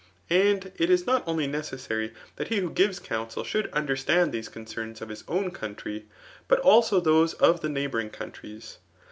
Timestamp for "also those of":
6.61-7.61